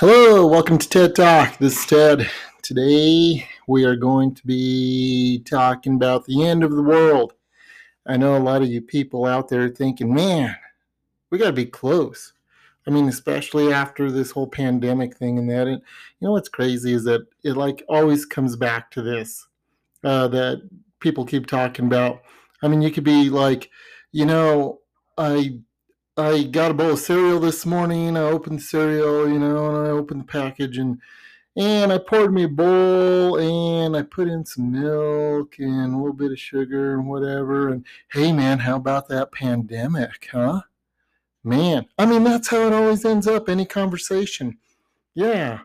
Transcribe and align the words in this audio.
Hello, 0.00 0.46
welcome 0.46 0.78
to 0.78 0.88
TED 0.88 1.14
Talk. 1.14 1.58
This 1.58 1.78
is 1.78 1.84
Ted. 1.84 2.26
Today 2.62 3.46
we 3.66 3.84
are 3.84 3.96
going 3.96 4.34
to 4.34 4.46
be 4.46 5.42
talking 5.44 5.96
about 5.96 6.24
the 6.24 6.42
end 6.42 6.64
of 6.64 6.70
the 6.70 6.82
world. 6.82 7.34
I 8.06 8.16
know 8.16 8.34
a 8.34 8.38
lot 8.38 8.62
of 8.62 8.68
you 8.68 8.80
people 8.80 9.26
out 9.26 9.50
there 9.50 9.68
thinking, 9.68 10.14
man, 10.14 10.56
we 11.28 11.36
got 11.36 11.48
to 11.48 11.52
be 11.52 11.66
close. 11.66 12.32
I 12.86 12.90
mean, 12.90 13.08
especially 13.08 13.74
after 13.74 14.10
this 14.10 14.30
whole 14.30 14.46
pandemic 14.46 15.18
thing 15.18 15.36
and 15.36 15.50
that. 15.50 15.66
And 15.68 15.82
you 16.18 16.26
know 16.26 16.32
what's 16.32 16.48
crazy 16.48 16.94
is 16.94 17.04
that 17.04 17.26
it 17.44 17.58
like 17.58 17.84
always 17.86 18.24
comes 18.24 18.56
back 18.56 18.90
to 18.92 19.02
this 19.02 19.46
uh, 20.02 20.28
that 20.28 20.66
people 21.00 21.26
keep 21.26 21.46
talking 21.46 21.84
about. 21.84 22.22
I 22.62 22.68
mean, 22.68 22.80
you 22.80 22.90
could 22.90 23.04
be 23.04 23.28
like, 23.28 23.68
you 24.12 24.24
know, 24.24 24.80
I 25.18 25.58
I 26.16 26.42
got 26.42 26.72
a 26.72 26.74
bowl 26.74 26.92
of 26.92 26.98
cereal 26.98 27.38
this 27.38 27.64
morning. 27.64 28.16
I 28.16 28.22
opened 28.22 28.62
cereal, 28.62 29.28
you 29.28 29.38
know, 29.38 29.68
and 29.68 29.86
I 29.86 29.90
opened 29.90 30.22
the 30.22 30.24
package 30.24 30.76
and 30.76 31.00
and 31.56 31.92
I 31.92 31.98
poured 31.98 32.32
me 32.32 32.44
a 32.44 32.48
bowl 32.48 33.36
and 33.36 33.96
I 33.96 34.02
put 34.02 34.28
in 34.28 34.44
some 34.44 34.72
milk 34.72 35.58
and 35.58 35.94
a 35.94 35.96
little 35.96 36.12
bit 36.12 36.32
of 36.32 36.38
sugar 36.38 36.94
and 36.94 37.08
whatever. 37.08 37.68
And 37.68 37.84
hey, 38.12 38.32
man, 38.32 38.60
how 38.60 38.76
about 38.76 39.08
that 39.08 39.32
pandemic, 39.32 40.28
huh? 40.30 40.62
Man, 41.42 41.86
I 41.98 42.06
mean, 42.06 42.24
that's 42.24 42.48
how 42.48 42.66
it 42.66 42.72
always 42.72 43.04
ends 43.04 43.26
up, 43.26 43.48
any 43.48 43.64
conversation. 43.64 44.58
Yeah, 45.14 45.60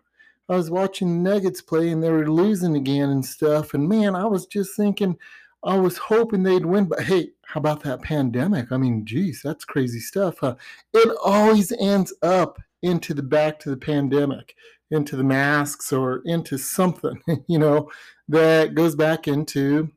I 0.49 0.55
was 0.55 0.71
watching 0.71 1.21
Nuggets 1.21 1.61
play 1.61 1.89
and 1.89 2.01
they 2.01 2.11
were 2.11 2.29
losing 2.29 2.75
again 2.75 3.09
and 3.09 3.25
stuff. 3.25 3.73
And 3.73 3.87
man, 3.87 4.15
I 4.15 4.25
was 4.25 4.45
just 4.45 4.75
thinking, 4.75 5.17
I 5.65 5.77
was 5.77 5.97
hoping 5.97 6.43
they'd 6.43 6.65
win, 6.65 6.85
but 6.85 7.01
hey, 7.01 7.31
how 7.43 7.59
about 7.59 7.81
that 7.83 8.03
pandemic? 8.03 8.71
I 8.71 8.77
mean, 8.77 9.05
geez, 9.05 9.41
that's 9.43 9.65
crazy 9.65 9.99
stuff. 9.99 10.37
Huh? 10.39 10.55
It 10.93 11.15
always 11.23 11.71
ends 11.79 12.13
up 12.21 12.59
into 12.83 13.15
the 13.15 13.23
back 13.23 13.59
to 13.59 13.71
the 13.71 13.77
pandemic, 13.77 14.55
into 14.91 15.15
the 15.15 15.23
masks, 15.23 15.91
or 15.91 16.21
into 16.25 16.59
something, 16.59 17.19
you 17.47 17.57
know, 17.57 17.89
that 18.29 18.75
goes 18.75 18.95
back 18.95 19.27
into 19.27 19.89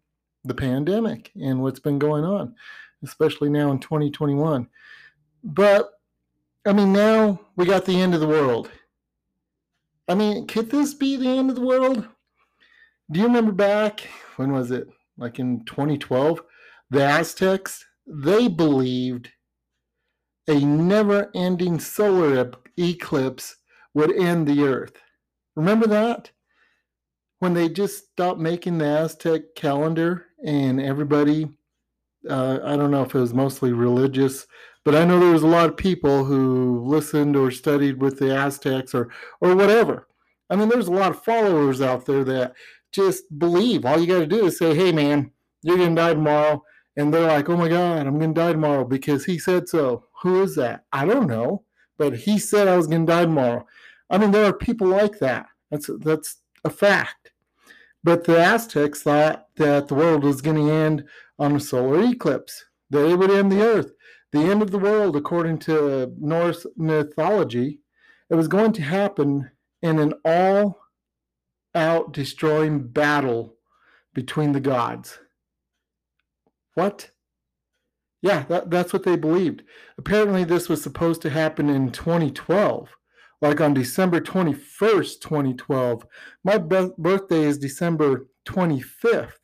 the 0.45 0.55
pandemic 0.55 1.31
and 1.37 1.61
what's 1.61 1.81
been 1.81 1.99
going 1.99 2.25
on, 2.25 2.55
especially 3.05 3.51
now 3.51 3.71
in 3.71 3.79
2021. 3.79 4.67
But 5.45 5.91
I 6.67 6.73
mean, 6.73 6.93
now 6.93 7.41
we 7.57 7.67
got 7.67 7.85
the 7.85 8.01
end 8.01 8.15
of 8.15 8.21
the 8.21 8.27
world. 8.27 8.71
I 10.09 10.15
mean, 10.15 10.47
could 10.47 10.71
this 10.71 10.95
be 10.95 11.17
the 11.17 11.29
end 11.29 11.51
of 11.51 11.57
the 11.57 11.67
world? 11.67 12.07
Do 13.11 13.21
you 13.21 13.27
remember 13.27 13.53
back? 13.53 14.07
When 14.37 14.53
was 14.53 14.71
it? 14.71 14.89
Like 15.19 15.39
in 15.39 15.65
2012, 15.65 16.41
the 16.91 17.05
Aztecs, 17.05 17.85
they 18.07 18.49
believed 18.49 19.31
a 20.49 20.59
never 20.61 21.31
ending 21.35 21.79
solar 21.79 22.51
eclipse 22.79 23.57
would 23.93 24.17
end 24.17 24.47
the 24.47 24.65
earth. 24.65 24.97
Remember 25.57 25.87
that? 25.89 26.31
When 27.41 27.55
they 27.55 27.69
just 27.69 28.11
stopped 28.13 28.41
making 28.41 28.79
the 28.79 28.87
Aztec 28.87 29.55
calendar 29.55 30.27
and 30.45 30.81
everybody, 30.81 31.49
uh, 32.29 32.59
I 32.65 32.77
don't 32.77 32.91
know 32.91 33.03
if 33.03 33.15
it 33.15 33.21
was 33.21 33.35
mostly 33.35 33.73
religious, 33.73 34.47
but 34.85 34.95
I 34.95 35.05
know 35.05 35.21
there 35.21 35.33
was 35.33 35.43
a 35.43 35.49
lot 35.49 35.69
of 35.69 35.77
people 35.77 36.25
who 36.25 36.81
listened 36.85 37.37
or 37.37 37.51
studied 37.51 38.01
with 38.01 38.19
the 38.19 38.35
Aztecs 38.35 38.95
or, 38.95 39.11
or 39.41 39.55
whatever. 39.55 40.09
I 40.51 40.57
mean, 40.57 40.69
there's 40.69 40.89
a 40.89 40.93
lot 40.93 41.11
of 41.11 41.23
followers 41.23 41.83
out 41.83 42.07
there 42.07 42.25
that 42.25 42.55
just 42.93 43.25
believe. 43.39 43.85
All 43.85 43.99
you 43.99 44.07
got 44.07 44.21
to 44.21 44.27
do 44.27 44.47
is 44.47 44.59
say, 44.59 44.75
hey, 44.75 44.93
man, 44.93 45.31
you're 45.63 45.77
going 45.77 45.95
to 45.95 46.01
die 46.01 46.15
tomorrow. 46.15 46.63
And 46.97 47.15
they're 47.15 47.27
like, 47.27 47.49
oh 47.49 47.57
my 47.57 47.69
God, 47.69 48.07
I'm 48.07 48.19
going 48.19 48.35
to 48.35 48.41
die 48.41 48.53
tomorrow 48.53 48.85
because 48.85 49.25
he 49.25 49.39
said 49.39 49.69
so. 49.69 50.05
Who 50.23 50.43
is 50.43 50.57
that? 50.57 50.85
I 50.93 51.05
don't 51.05 51.29
know, 51.29 51.63
but 51.97 52.17
he 52.17 52.39
said 52.39 52.67
I 52.67 52.77
was 52.77 52.89
going 52.89 53.07
to 53.07 53.13
die 53.13 53.23
tomorrow. 53.23 53.67
I 54.11 54.19
mean, 54.19 54.33
there 54.33 54.45
are 54.45 54.53
people 54.53 54.89
like 54.89 55.19
that. 55.21 55.47
That's, 55.71 55.89
that's 56.01 56.39
a 56.65 56.71
fact. 56.71 57.31
But 58.03 58.25
the 58.25 58.39
Aztecs 58.39 59.03
thought 59.03 59.47
that 59.57 59.89
the 59.89 59.95
world 59.95 60.25
was 60.25 60.41
going 60.41 60.57
to 60.57 60.73
end 60.73 61.05
on 61.39 61.55
a 61.55 61.61
solar 61.61 62.03
eclipse, 62.03 62.65
that 62.91 63.09
it 63.09 63.17
would 63.17 63.31
end 63.31 63.53
the 63.53 63.63
earth. 63.63 63.93
The 64.33 64.41
end 64.41 64.61
of 64.61 64.71
the 64.71 64.79
world, 64.79 65.17
according 65.17 65.59
to 65.61 66.13
Norse 66.19 66.67
mythology, 66.77 67.81
it 68.31 68.35
was 68.35 68.49
going 68.49 68.73
to 68.73 68.83
happen 68.83 69.51
in 69.83 69.99
an 69.99 70.15
all 70.25 70.79
out 71.75 72.13
destroying 72.13 72.89
battle 72.89 73.57
between 74.15 74.53
the 74.53 74.61
gods. 74.61 75.19
What? 76.75 77.11
Yeah, 78.21 78.45
that, 78.49 78.71
that's 78.71 78.93
what 78.93 79.05
they 79.05 79.17
believed. 79.17 79.63
Apparently, 79.97 80.45
this 80.45 80.69
was 80.69 80.83
supposed 80.83 81.23
to 81.23 81.31
happen 81.31 81.69
in 81.69 81.93
2012, 81.93 82.89
like 83.41 83.61
on 83.61 83.75
December 83.75 84.21
21st, 84.21 85.21
2012. 85.21 86.07
My 86.43 86.59
birthday 86.59 87.43
is 87.43 87.59
December 87.59 88.27
25th. 88.47 89.35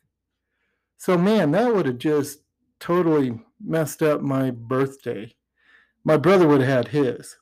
So, 0.97 1.17
man, 1.17 1.51
that 1.51 1.73
would 1.73 1.85
have 1.85 1.99
just 1.99 2.39
totally 2.79 3.39
messed 3.63 4.01
up 4.01 4.21
my 4.21 4.51
birthday. 4.51 5.33
My 6.03 6.17
brother 6.17 6.47
would 6.47 6.61
have 6.61 6.69
had 6.69 6.87
his. 6.89 7.37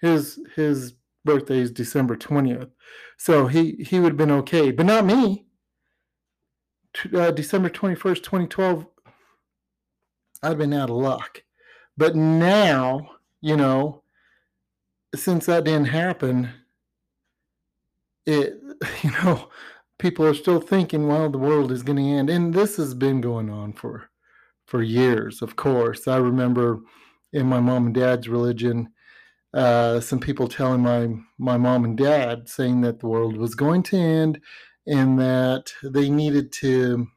His 0.00 0.40
his 0.56 0.94
birthday 1.30 1.58
is 1.58 1.70
December 1.70 2.16
20th. 2.16 2.70
So 3.16 3.46
he, 3.46 3.72
he 3.72 4.00
would 4.00 4.12
have 4.12 4.16
been 4.16 4.30
okay, 4.42 4.70
but 4.72 4.86
not 4.86 5.04
me. 5.04 5.46
Uh, 7.14 7.30
December 7.30 7.70
21st, 7.70 8.16
2012, 8.16 8.86
I'd 10.42 10.58
been 10.58 10.72
out 10.72 10.90
of 10.90 10.96
luck. 10.96 11.42
But 11.96 12.16
now, 12.16 13.10
you 13.40 13.56
know, 13.56 14.02
since 15.14 15.46
that 15.46 15.64
didn't 15.64 15.86
happen, 15.86 16.50
it, 18.26 18.54
you 19.02 19.10
know, 19.22 19.50
people 19.98 20.26
are 20.26 20.34
still 20.34 20.60
thinking, 20.60 21.06
well, 21.06 21.30
the 21.30 21.38
world 21.38 21.70
is 21.70 21.84
going 21.84 21.98
to 21.98 22.02
end. 22.02 22.28
And 22.28 22.52
this 22.52 22.76
has 22.76 22.94
been 22.94 23.20
going 23.20 23.50
on 23.50 23.72
for, 23.74 24.10
for 24.66 24.82
years, 24.82 25.42
of 25.42 25.54
course. 25.54 26.08
I 26.08 26.16
remember 26.16 26.80
in 27.32 27.46
my 27.46 27.60
mom 27.60 27.86
and 27.86 27.94
dad's 27.94 28.28
religion, 28.28 28.88
uh, 29.52 30.00
some 30.00 30.20
people 30.20 30.48
telling 30.48 30.80
my 30.80 31.08
my 31.38 31.56
mom 31.56 31.84
and 31.84 31.96
dad 31.96 32.48
saying 32.48 32.80
that 32.82 33.00
the 33.00 33.06
world 33.08 33.36
was 33.36 33.54
going 33.54 33.82
to 33.82 33.96
end 33.96 34.40
and 34.86 35.18
that 35.18 35.72
they 35.82 36.08
needed 36.08 36.52
to 36.52 37.08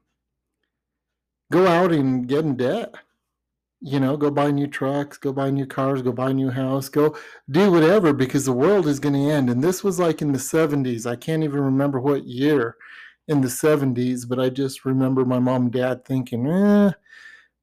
go 1.51 1.67
out 1.67 1.91
and 1.91 2.27
get 2.27 2.43
in 2.43 2.55
debt 2.55 2.93
you 3.81 3.99
know 3.99 4.15
go 4.15 4.31
buy 4.31 4.49
new 4.49 4.65
trucks 4.65 5.17
go 5.17 5.31
buy 5.31 5.49
new 5.49 5.65
cars 5.65 6.01
go 6.01 6.11
buy 6.11 6.31
a 6.31 6.33
new 6.33 6.49
house 6.49 6.89
go 6.89 7.15
do 7.51 7.69
whatever 7.69 8.13
because 8.13 8.45
the 8.45 8.53
world 8.53 8.87
is 8.87 8.99
going 8.99 9.13
to 9.13 9.29
end. 9.29 9.49
And 9.49 9.61
this 9.61 9.83
was 9.83 9.99
like 9.99 10.21
in 10.21 10.31
the 10.31 10.39
70s 10.39 11.05
i 11.05 11.15
can't 11.15 11.43
even 11.43 11.59
remember 11.59 11.99
what 11.99 12.25
year 12.25 12.77
in 13.27 13.41
the 13.41 13.47
70s 13.47 14.27
but 14.27 14.39
i 14.39 14.49
just 14.49 14.85
remember 14.85 15.25
my 15.25 15.39
mom 15.39 15.63
and 15.63 15.71
dad 15.71 16.05
thinking 16.05 16.47
eh, 16.47 16.91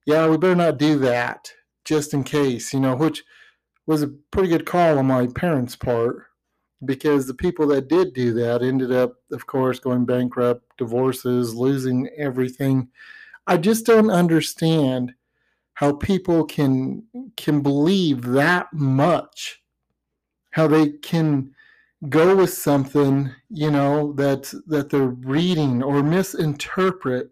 yeah 0.07 0.29
we 0.29 0.37
better 0.37 0.55
not 0.55 0.79
do 0.79 0.99
that 0.99 1.51
just 1.85 2.15
in 2.15 2.23
case 2.23 2.73
you 2.73 2.81
know 2.81 2.95
which 2.95 3.25
was 3.91 4.03
a 4.05 4.15
pretty 4.31 4.49
good 4.49 4.67
call 4.67 5.01
on 5.01 5.07
my 5.07 5.27
parents' 5.27 5.75
part 5.75 6.27
because 6.85 7.27
the 7.27 7.35
people 7.35 7.67
that 7.67 7.89
did 7.89 8.15
do 8.15 8.33
that 8.35 8.63
ended 8.63 8.93
up, 8.93 9.17
of 9.33 9.49
course, 9.49 9.81
going 9.81 10.05
bankrupt, 10.07 10.63
divorces, 10.79 11.57
losing 11.57 12.09
everything. 12.17 12.89
I 13.49 13.57
just 13.57 13.85
don't 13.85 14.09
understand 14.09 15.13
how 15.75 15.95
people 15.95 16.45
can 16.45 17.03
can 17.37 17.63
believe 17.63 18.23
that 18.27 18.73
much, 18.73 19.61
how 20.53 20.69
they 20.69 20.91
can 20.91 21.53
go 22.09 22.37
with 22.37 22.55
something, 22.55 23.29
you 23.49 23.73
know, 23.73 24.13
that 24.13 24.55
that 24.69 24.91
they're 24.91 25.17
reading 25.35 25.83
or 25.83 26.01
misinterpret 26.01 27.31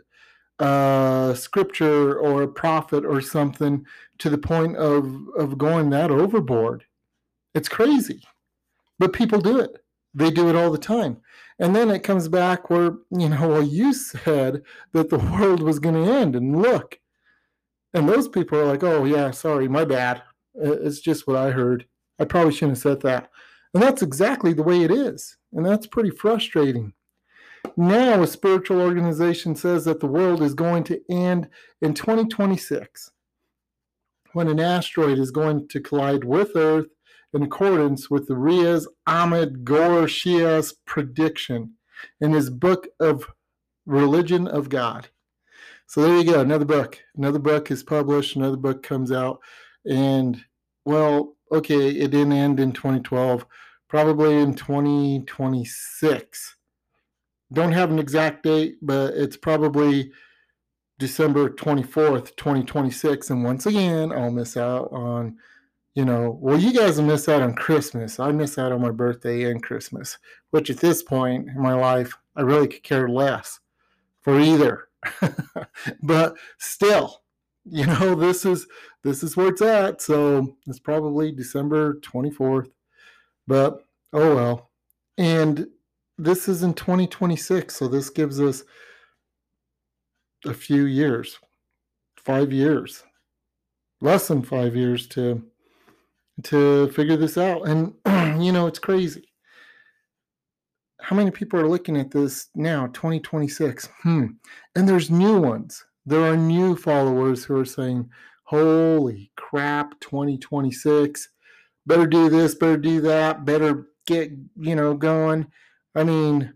uh, 0.59 1.35
scripture 1.35 2.19
or 2.19 2.43
a 2.43 2.49
prophet 2.49 3.05
or 3.05 3.21
something 3.21 3.85
to 4.19 4.29
the 4.29 4.39
point 4.39 4.77
of 4.77 5.29
of 5.37 5.59
going 5.59 5.91
that 5.91 6.11
overboard. 6.11 6.85
It's 7.55 7.69
crazy, 7.69 8.23
but 8.99 9.13
people 9.13 9.41
do 9.41 9.59
it. 9.61 9.85
They 10.15 10.31
do 10.31 10.49
it 10.49 10.57
all 10.57 10.71
the 10.71 10.79
time, 10.79 11.19
and 11.59 11.75
then 11.75 11.91
it 11.91 12.03
comes 12.03 12.29
back 12.29 12.71
where 12.71 12.97
you 13.11 13.29
know, 13.29 13.49
well, 13.49 13.63
you 13.63 13.93
said 13.93 14.63
that 14.93 15.11
the 15.11 15.19
world 15.41 15.63
was 15.63 15.79
going 15.79 15.95
to 15.95 16.13
end, 16.13 16.35
and 16.35 16.61
look, 16.61 16.99
and 17.95 18.09
those 18.09 18.29
people 18.29 18.59
are 18.59 18.67
like, 18.67 18.83
oh 18.83 19.05
yeah, 19.05 19.31
sorry, 19.31 19.69
my 19.69 19.85
bad. 19.85 20.23
It's 20.55 21.01
just 21.01 21.27
what 21.27 21.37
I 21.37 21.51
heard. 21.51 21.87
I 22.19 22.25
probably 22.25 22.53
shouldn't 22.53 22.79
have 22.79 22.83
said 22.83 23.03
that, 23.03 23.31
and 23.75 23.83
that's 23.83 24.03
exactly 24.03 24.53
the 24.53 24.65
way 24.65 24.83
it 24.83 24.91
is, 24.91 25.37
and 25.53 25.65
that's 25.65 25.87
pretty 25.87 26.11
frustrating. 26.11 26.95
Now, 27.81 28.25
a 28.25 28.27
spiritual 28.27 28.81
organization 28.81 29.55
says 29.55 29.85
that 29.85 30.01
the 30.01 30.09
world 30.09 30.43
is 30.43 30.53
going 30.53 30.83
to 30.83 31.01
end 31.09 31.49
in 31.81 31.95
2026 31.95 33.13
when 34.33 34.49
an 34.49 34.59
asteroid 34.59 35.21
is 35.21 35.31
going 35.31 35.69
to 35.69 35.81
collide 35.81 36.25
with 36.25 36.57
Earth 36.57 36.89
in 37.33 37.45
accordance 37.45 38.11
with 38.11 38.27
the 38.27 38.35
Riaz 38.35 38.89
Ahmed 39.07 39.65
Gohar 39.65 40.09
Shahi's 40.09 40.75
prediction 40.87 41.75
in 42.21 42.33
his 42.33 42.51
book 42.51 42.89
of 42.99 43.29
Religion 43.87 44.49
of 44.49 44.69
God. 44.69 45.11
So 45.87 46.03
there 46.03 46.19
you 46.19 46.25
go, 46.25 46.41
another 46.41 46.65
book. 46.65 46.99
Another 47.17 47.39
book 47.39 47.71
is 47.71 47.85
published, 47.85 48.35
another 48.35 48.57
book 48.57 48.83
comes 48.83 49.13
out. 49.13 49.39
And, 49.89 50.45
well, 50.85 51.37
okay, 51.53 51.91
it 51.91 52.11
didn't 52.11 52.33
end 52.33 52.59
in 52.59 52.73
2012 52.73 53.47
probably 53.87 54.35
in 54.35 54.55
2026. 54.55 56.57
Don't 57.53 57.73
have 57.73 57.91
an 57.91 57.99
exact 57.99 58.43
date, 58.43 58.77
but 58.83 59.15
it's 59.15 59.37
probably 59.37 60.13
December 60.99 61.49
24th, 61.49 62.37
2026. 62.37 63.31
And 63.31 63.45
once 63.45 63.67
again, 63.67 64.13
I'll 64.13 64.31
miss 64.31 64.57
out 64.57 64.93
on, 64.93 65.39
you 65.95 66.05
know, 66.05 66.39
well, 66.41 66.59
you 66.59 66.73
guys 66.73 66.99
will 66.99 67.07
miss 67.07 67.29
out 67.29 67.43
on 67.43 67.55
Christmas. 67.55 68.21
I 68.21 68.33
miss 68.33 68.59
out 68.59 68.73
on 68.73 68.83
my 68.83 68.91
birthday 68.91 69.51
and 69.51 69.63
Christmas, 69.63 70.19
which 70.51 70.69
at 70.71 70.79
this 70.79 71.03
point 71.03 71.49
in 71.49 71.61
my 71.61 71.75
life, 71.75 72.17
I 72.37 72.43
really 72.43 72.69
could 72.69 72.83
care 72.83 73.09
less 73.09 73.61
for 74.21 74.39
either. 74.39 74.89
but 76.03 76.37
still, 76.59 77.23
you 77.65 77.87
know, 77.87 78.15
this 78.17 78.45
is 78.45 78.67
this 79.03 79.23
is 79.23 79.37
where 79.37 79.49
it's 79.49 79.63
at. 79.63 80.03
So 80.03 80.57
it's 80.67 80.81
probably 80.81 81.33
December 81.33 81.95
24th. 82.01 82.71
But 83.47 83.83
oh 84.13 84.35
well. 84.35 84.71
And 85.17 85.67
this 86.19 86.49
is 86.49 86.63
in 86.63 86.75
2026, 86.75 87.75
so 87.75 87.87
this 87.89 88.11
gives 88.11 88.41
us 88.41 88.65
a 90.45 90.53
few 90.53 90.85
years, 90.85 91.39
five 92.17 92.53
years, 92.53 93.05
less 94.01 94.29
than 94.29 94.43
five 94.43 94.77
years 94.77 95.07
to 95.09 95.43
to 96.45 96.89
figure 96.91 97.17
this 97.17 97.37
out. 97.37 97.67
And 97.67 97.95
you 98.45 98.53
know, 98.53 98.67
it's 98.67 98.79
crazy. 98.79 99.25
How 101.01 101.15
many 101.17 101.31
people 101.31 101.61
are 101.61 101.69
looking 101.69 101.97
at 101.97 102.11
this 102.11 102.49
now, 102.55 102.89
2026? 102.89 103.89
Hmm. 104.03 104.27
And 104.75 104.89
there's 104.89 105.11
new 105.11 105.41
ones. 105.41 105.85
There 106.05 106.25
are 106.25 106.37
new 106.37 106.77
followers 106.77 107.45
who 107.45 107.59
are 107.59 107.65
saying, 107.65 108.11
Holy 108.45 109.31
crap, 109.37 109.99
2026. 110.01 111.29
Better 111.87 112.07
do 112.07 112.29
this, 112.29 112.55
better 112.55 112.77
do 112.77 113.01
that, 113.03 113.45
better 113.45 113.89
get, 114.07 114.33
you 114.57 114.75
know, 114.75 114.95
going. 114.95 115.47
I 115.99 116.05
mean, 116.05 116.55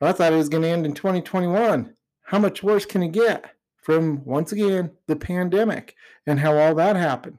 I 0.00 0.12
thought 0.12 0.32
it 0.32 0.36
was 0.36 0.48
going 0.48 0.62
to 0.62 0.70
end 0.70 0.86
in 0.86 0.94
2021 0.94 1.94
how 2.22 2.38
much 2.38 2.62
worse 2.62 2.86
can 2.86 3.02
it 3.02 3.12
get 3.12 3.44
from, 3.82 4.24
once 4.24 4.52
again, 4.52 4.90
the 5.06 5.16
pandemic 5.16 5.94
and 6.26 6.40
how 6.40 6.56
all 6.56 6.74
that 6.76 6.96
happened? 6.96 7.38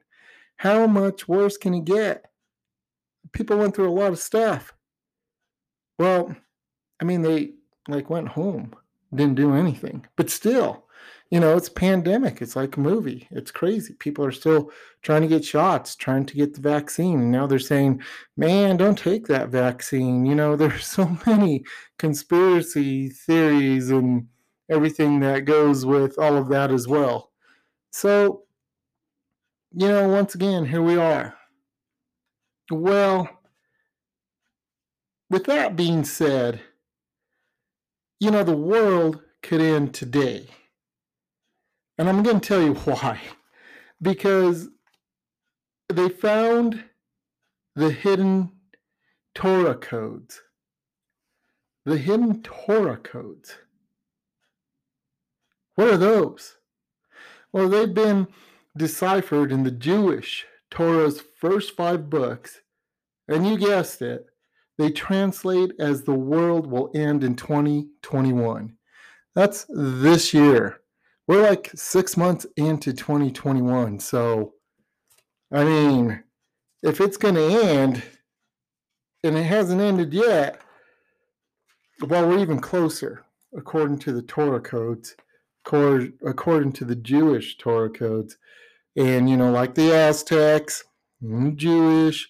How 0.58 0.86
much 0.86 1.28
worse 1.28 1.58
can 1.58 1.74
it 1.74 1.86
get? 1.86 2.26
People 3.32 3.58
went 3.58 3.76
through 3.76 3.90
a 3.90 4.00
lot 4.00 4.14
of 4.14 4.20
stuff. 4.20 4.72
Well, 5.98 6.36
I 7.02 7.06
mean, 7.06 7.24
they 7.24 7.54
like 7.88 8.12
went 8.12 8.28
home, 8.28 8.76
didn't 9.14 9.36
do 9.36 9.56
anything, 9.56 10.06
but 10.18 10.30
still, 10.30 10.85
you 11.32 11.40
know, 11.40 11.58
it's 11.58 11.70
pandemic. 11.70 12.42
It's 12.42 12.56
like 12.56 12.78
a 12.78 12.80
movie. 12.80 13.28
It's 13.32 13.52
crazy. 13.52 13.94
People 13.96 14.24
are 14.26 14.32
still 14.32 14.72
trying 15.02 15.22
to 15.24 15.28
get 15.28 15.44
shots, 15.44 15.96
trying 15.96 16.26
to 16.28 16.36
get 16.36 16.54
the 16.54 16.62
vaccine. 16.62 17.32
Now 17.32 17.48
they're 17.48 17.60
saying, 17.60 18.02
man, 18.38 18.78
don't 18.78 18.98
take 18.98 19.26
that 19.28 19.50
vaccine. 19.50 20.26
You 20.26 20.36
know, 20.36 20.56
there's 20.56 20.86
so 20.86 21.18
many 21.26 21.64
conspiracy 21.98 23.10
theories 23.10 23.90
and 23.90 24.28
everything 24.70 25.20
that 25.22 25.46
goes 25.46 25.86
with 25.86 26.18
all 26.20 26.38
of 26.38 26.50
that 26.50 26.72
as 26.72 26.88
well. 26.88 27.32
So, 27.92 28.44
you 29.74 29.88
know, 29.88 30.08
once 30.08 30.36
again, 30.36 30.66
here 30.66 30.82
we 30.82 30.98
are. 30.98 31.36
Well, 32.72 33.30
with 35.30 35.46
that 35.46 35.76
being 35.76 36.04
said, 36.04 36.62
you 38.20 38.32
know, 38.32 38.44
the 38.44 38.56
world 38.56 39.22
could 39.42 39.62
end 39.62 39.94
today. 39.94 40.48
And 41.98 42.10
I'm 42.10 42.24
going 42.24 42.40
to 42.40 42.48
tell 42.48 42.62
you 42.62 42.74
why. 42.74 43.20
Because 44.02 44.70
they 45.90 46.10
found 46.10 46.84
the 47.76 47.92
hidden 47.92 48.52
Torah 49.34 49.76
codes. 49.76 50.42
The 51.86 51.98
hidden 51.98 52.42
Torah 52.42 52.98
codes. 52.98 53.56
What 55.76 55.90
are 55.90 55.98
those? 55.98 56.58
Well, 57.52 57.70
they've 57.70 57.94
been 57.94 58.28
deciphered 58.78 59.52
in 59.52 59.64
the 59.64 59.72
Jewish 59.72 60.46
Torah's 60.72 61.22
first 61.40 61.76
five 61.76 62.10
books, 62.10 62.62
and 63.28 63.48
you 63.48 63.58
guessed 63.58 64.02
it, 64.02 64.26
they 64.78 64.90
translate 64.92 65.72
as 65.80 66.04
the 66.04 66.14
world 66.14 66.68
will 66.68 66.92
end 66.94 67.24
in 67.24 67.36
2021. 67.36 68.76
That's 69.34 69.66
this 69.70 70.34
year. 70.34 70.82
We're 71.28 71.42
like 71.42 71.72
six 71.76 72.18
months 72.18 72.46
into 72.56 72.94
2021. 72.94 74.00
So, 74.00 74.54
I 75.52 75.64
mean, 75.64 76.24
if 76.84 77.02
it's 77.02 77.18
going 77.18 77.36
to 77.36 77.42
end 77.42 78.04
and 79.24 79.38
it 79.38 79.44
hasn't 79.44 79.82
ended 79.82 80.14
yet, 80.14 80.62
well, 82.02 82.28
we're 82.28 82.40
even 82.40 82.60
closer 82.60 83.24
according 83.58 84.00
to 84.00 84.12
the 84.12 84.22
Torah 84.22 84.62
codes 84.62 85.16
according 85.66 86.72
to 86.74 86.86
the 86.86 86.96
Jewish 86.96 87.58
Torah 87.58 87.90
codes. 87.90 88.38
And, 88.96 89.30
you 89.30 89.36
know, 89.36 89.52
like 89.52 89.76
the 89.76 89.94
Aztecs, 89.94 90.84
mm, 91.24 91.56
Jewish, 91.56 92.30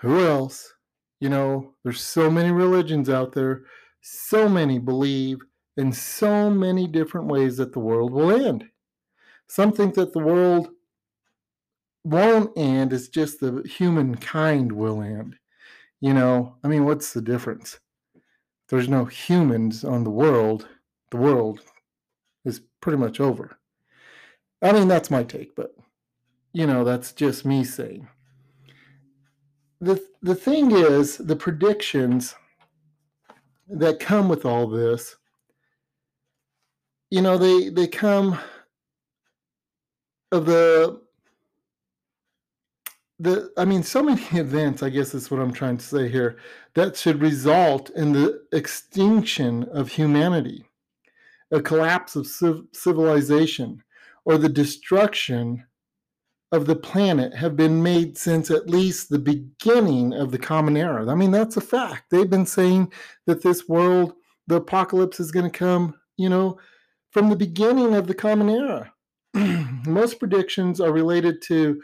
who 0.00 0.24
else? 0.24 0.72
You 1.20 1.28
know, 1.28 1.74
there's 1.84 2.00
so 2.00 2.30
many 2.30 2.50
religions 2.50 3.08
out 3.08 3.32
there, 3.32 3.62
so 4.00 4.48
many 4.48 4.78
believe 4.78 5.38
in 5.78 5.92
so 5.92 6.50
many 6.50 6.88
different 6.88 7.28
ways 7.28 7.56
that 7.56 7.72
the 7.72 7.78
world 7.78 8.12
will 8.12 8.32
end. 8.32 8.68
Some 9.46 9.72
think 9.72 9.94
that 9.94 10.12
the 10.12 10.18
world 10.18 10.70
won't 12.04 12.50
end, 12.58 12.92
it's 12.92 13.08
just 13.08 13.38
the 13.38 13.62
humankind 13.62 14.72
will 14.72 15.00
end. 15.00 15.36
You 16.00 16.14
know, 16.14 16.56
I 16.64 16.68
mean, 16.68 16.84
what's 16.84 17.12
the 17.12 17.22
difference? 17.22 17.78
There's 18.68 18.88
no 18.88 19.04
humans 19.04 19.84
on 19.84 20.02
the 20.02 20.10
world. 20.10 20.66
The 21.10 21.16
world 21.16 21.60
is 22.44 22.60
pretty 22.80 22.98
much 22.98 23.20
over. 23.20 23.58
I 24.60 24.72
mean, 24.72 24.88
that's 24.88 25.10
my 25.10 25.22
take, 25.22 25.54
but 25.54 25.74
you 26.52 26.66
know, 26.66 26.82
that's 26.82 27.12
just 27.12 27.44
me 27.44 27.62
saying. 27.62 28.08
The 29.80 30.04
the 30.22 30.34
thing 30.34 30.72
is, 30.72 31.18
the 31.18 31.36
predictions 31.36 32.34
that 33.68 34.00
come 34.00 34.28
with 34.28 34.44
all 34.44 34.66
this, 34.66 35.16
you 37.10 37.22
know, 37.22 37.38
they 37.38 37.68
they 37.70 37.86
come 37.86 38.38
of 40.32 40.46
the 40.46 41.00
the 43.18 43.50
I 43.56 43.64
mean, 43.64 43.82
so 43.82 44.02
many 44.02 44.22
events, 44.32 44.82
I 44.82 44.90
guess 44.90 45.14
is 45.14 45.30
what 45.30 45.40
I'm 45.40 45.52
trying 45.52 45.76
to 45.78 45.84
say 45.84 46.08
here, 46.08 46.38
that 46.74 46.96
should 46.96 47.20
result 47.20 47.90
in 47.90 48.12
the 48.12 48.42
extinction 48.52 49.64
of 49.64 49.88
humanity 49.88 50.64
a 51.50 51.62
collapse 51.62 52.14
of 52.14 52.26
civilization, 52.72 53.82
or 54.24 54.36
the 54.36 54.48
destruction 54.50 55.64
of 56.52 56.66
the 56.66 56.76
planet 56.76 57.34
have 57.34 57.56
been 57.56 57.82
made 57.82 58.16
since 58.16 58.50
at 58.50 58.68
least 58.68 59.08
the 59.08 59.18
beginning 59.18 60.12
of 60.14 60.30
the 60.30 60.38
Common 60.38 60.76
Era. 60.76 61.10
I 61.10 61.14
mean, 61.14 61.30
that's 61.30 61.56
a 61.56 61.62
fact. 61.62 62.04
They've 62.10 62.28
been 62.28 62.46
saying 62.46 62.92
that 63.26 63.42
this 63.42 63.68
world, 63.68 64.14
the 64.46 64.56
apocalypse 64.56 65.20
is 65.20 65.30
going 65.30 65.50
to 65.50 65.58
come, 65.58 65.94
you 66.16 66.28
know, 66.28 66.58
from 67.10 67.28
the 67.28 67.36
beginning 67.36 67.94
of 67.94 68.06
the 68.06 68.14
Common 68.14 68.48
Era. 68.50 68.92
Most 69.86 70.18
predictions 70.18 70.80
are 70.80 70.92
related 70.92 71.42
to 71.42 71.82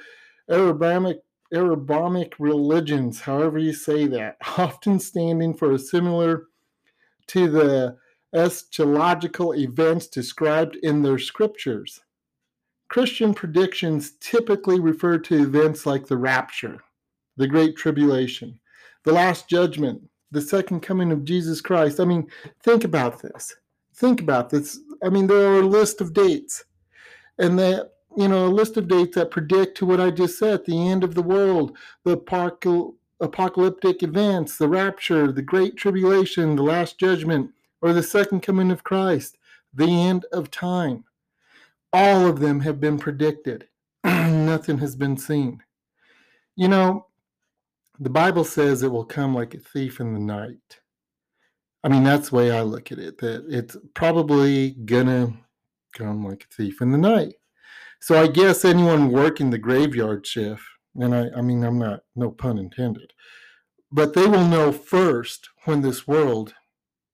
Arabic, 0.50 1.18
Arabic 1.52 2.34
religions, 2.38 3.20
however 3.20 3.58
you 3.58 3.72
say 3.72 4.06
that, 4.06 4.36
often 4.58 4.98
standing 4.98 5.54
for 5.54 5.72
a 5.72 5.78
similar 5.78 6.44
to 7.28 7.48
the 7.48 7.96
eschatological 8.34 9.56
events 9.56 10.08
described 10.08 10.76
in 10.76 11.02
their 11.02 11.18
scriptures. 11.18 12.00
Christian 12.88 13.32
predictions 13.32 14.12
typically 14.20 14.80
refer 14.80 15.18
to 15.18 15.42
events 15.42 15.86
like 15.86 16.06
the 16.06 16.16
rapture, 16.16 16.80
the 17.36 17.46
Great 17.48 17.76
Tribulation, 17.76 18.58
the 19.04 19.12
Last 19.12 19.48
Judgment, 19.48 20.02
the 20.30 20.40
second 20.40 20.80
coming 20.80 21.12
of 21.12 21.24
Jesus 21.24 21.60
Christ. 21.60 22.00
I 22.00 22.04
mean, 22.04 22.28
think 22.62 22.84
about 22.84 23.22
this. 23.22 23.56
Think 23.94 24.20
about 24.20 24.50
this. 24.50 24.78
I 25.04 25.10
mean, 25.10 25.26
there 25.26 25.52
are 25.52 25.60
a 25.60 25.66
list 25.66 26.00
of 26.00 26.14
dates, 26.14 26.64
and 27.38 27.58
that 27.58 27.90
you 28.16 28.28
know, 28.28 28.46
a 28.46 28.48
list 28.48 28.76
of 28.76 28.88
dates 28.88 29.16
that 29.16 29.30
predict 29.30 29.76
to 29.78 29.86
what 29.86 30.00
I 30.00 30.10
just 30.10 30.38
said: 30.38 30.64
the 30.64 30.88
end 30.88 31.04
of 31.04 31.14
the 31.14 31.22
world, 31.22 31.76
the 32.04 32.12
apocalyptic 33.20 34.02
events, 34.02 34.56
the 34.56 34.68
rapture, 34.68 35.30
the 35.30 35.42
Great 35.42 35.76
Tribulation, 35.76 36.56
the 36.56 36.62
Last 36.62 36.98
Judgment, 36.98 37.50
or 37.82 37.92
the 37.92 38.02
second 38.02 38.40
coming 38.40 38.70
of 38.70 38.84
Christ, 38.84 39.36
the 39.74 39.88
end 39.88 40.24
of 40.32 40.50
time. 40.50 41.04
All 41.92 42.26
of 42.26 42.40
them 42.40 42.60
have 42.60 42.80
been 42.80 42.98
predicted. 42.98 43.68
Nothing 44.04 44.78
has 44.78 44.96
been 44.96 45.16
seen. 45.16 45.62
You 46.56 46.68
know, 46.68 47.06
the 47.98 48.10
Bible 48.10 48.44
says 48.44 48.82
it 48.82 48.90
will 48.90 49.04
come 49.04 49.34
like 49.34 49.54
a 49.54 49.58
thief 49.58 50.00
in 50.00 50.14
the 50.14 50.20
night. 50.20 50.80
I 51.84 51.88
mean, 51.88 52.02
that's 52.02 52.30
the 52.30 52.36
way 52.36 52.50
I 52.50 52.62
look 52.62 52.90
at 52.92 52.98
it, 52.98 53.18
that 53.18 53.44
it's 53.46 53.76
probably 53.92 54.70
gonna 54.70 55.34
come 55.92 56.24
like 56.24 56.46
a 56.50 56.54
thief 56.54 56.80
in 56.80 56.90
the 56.90 56.98
night. 56.98 57.34
So 58.00 58.18
I 58.18 58.26
guess 58.26 58.64
anyone 58.64 59.12
working 59.12 59.50
the 59.50 59.58
graveyard 59.58 60.26
shift, 60.26 60.62
and 60.96 61.14
I, 61.14 61.28
I 61.36 61.42
mean, 61.42 61.62
I'm 61.62 61.78
not, 61.78 62.00
no 62.16 62.30
pun 62.30 62.56
intended, 62.56 63.12
but 63.92 64.14
they 64.14 64.26
will 64.26 64.48
know 64.48 64.72
first 64.72 65.50
when 65.66 65.82
this 65.82 66.08
world 66.08 66.54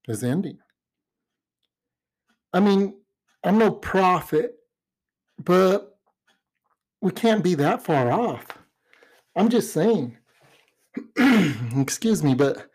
is 0.07 0.23
ending. 0.23 0.59
I 2.53 2.61
mean, 2.61 2.95
I'm 3.43 3.59
no 3.59 3.73
prophet, 3.73 4.55
but 5.43 5.99
we 7.01 7.11
can't 7.11 7.43
be 7.43 7.57
that 7.57 7.83
far 7.83 8.13
off. 8.13 8.47
I'm 9.35 9.49
just 9.49 9.73
saying. 9.73 10.17
Excuse 11.17 12.23
me, 12.23 12.35
but 12.35 12.70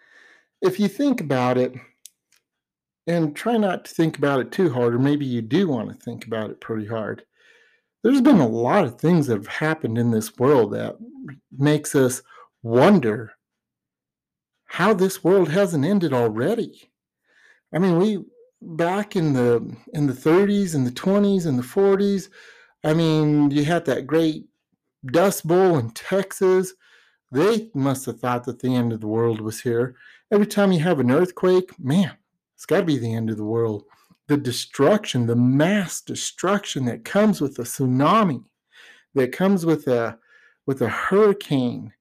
if 0.66 0.80
you 0.80 0.88
think 0.88 1.22
about 1.22 1.58
it, 1.58 1.74
and 3.08 3.36
try 3.36 3.58
not 3.58 3.86
to 3.86 3.94
think 3.94 4.18
about 4.18 4.40
it 4.40 4.52
too 4.52 4.72
hard, 4.72 4.96
or 4.96 5.00
maybe 5.00 5.26
you 5.26 5.42
do 5.42 5.68
want 5.68 5.90
to 5.90 5.96
think 5.96 6.26
about 6.26 6.50
it 6.50 6.62
pretty 6.62 6.88
hard. 6.88 7.24
There's 8.04 8.22
been 8.22 8.40
a 8.40 8.48
lot 8.48 8.86
of 8.86 9.00
things 9.00 9.28
that 9.28 9.38
have 9.38 9.48
happened 9.48 9.98
in 9.98 10.12
this 10.12 10.38
world 10.38 10.74
that 10.74 10.96
makes 11.58 11.96
us 11.96 12.22
wonder 12.64 13.34
how 14.66 14.94
this 14.94 15.24
world 15.24 15.50
hasn't 15.50 15.86
ended 15.86 16.14
already. 16.14 16.92
I 17.74 17.80
mean, 17.80 17.98
we 17.98 18.24
back 18.62 19.16
in 19.16 19.34
the 19.34 19.76
in 19.94 20.08
the 20.08 20.14
30s 20.14 20.76
and 20.76 20.86
the 20.86 20.92
20s 20.92 21.46
and 21.46 21.58
the 21.60 21.64
40s, 21.64 22.30
I 22.84 22.94
mean, 22.94 23.52
you 23.52 23.66
had 23.66 23.86
that 23.86 24.08
great 24.08 24.46
Dust 25.06 25.48
Bowl 25.48 25.78
in 25.78 25.92
Texas. 25.92 26.74
They 27.32 27.70
must 27.74 28.06
have 28.06 28.20
thought 28.20 28.44
that 28.46 28.60
the 28.60 28.74
end 28.74 28.94
of 28.94 29.02
the 29.02 29.08
world 29.08 29.42
was 29.42 29.62
here. 29.62 29.96
Every 30.36 30.48
time 30.48 30.74
you 30.74 30.82
have 30.82 31.00
an 31.00 31.12
earthquake, 31.12 31.80
man, 31.80 32.12
it's 32.56 32.65
got 32.65 32.82
to 32.82 32.86
be 32.86 32.98
the 32.98 33.13
end 33.13 33.30
of 33.30 33.38
the 33.38 33.46
world. 33.46 33.86
The 34.27 34.36
destruction, 34.36 35.27
the 35.27 35.36
mass 35.38 36.01
destruction 36.01 36.84
that 36.88 37.06
comes 37.06 37.39
with 37.39 37.58
a 37.58 37.62
tsunami, 37.62 38.44
that 39.13 39.32
comes 39.32 39.65
with 39.65 39.88
a 39.88 40.20
with 40.65 40.82
a 40.82 40.89
hurricane. 40.89 41.94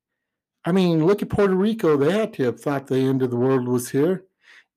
I 0.65 0.73
mean, 0.73 1.07
look 1.07 1.23
at 1.23 1.29
Puerto 1.29 1.55
Rico. 1.55 1.97
They 1.97 2.11
had 2.11 2.35
to 2.35 2.43
have 2.47 2.61
thought 2.61 2.89
the 2.89 2.97
end 2.97 3.23
of 3.23 3.31
the 3.31 3.37
world 3.37 3.69
was 3.69 3.91
here. 3.91 4.25